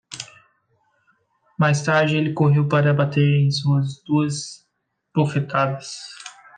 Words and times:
Mais 1.59 1.83
tarde 1.83 2.17
ele 2.17 2.33
correu 2.33 2.67
para 2.67 2.91
bater 2.91 3.23
em 3.45 3.51
suas 3.51 4.01
duas 4.03 4.67
bofetadas 5.15 5.95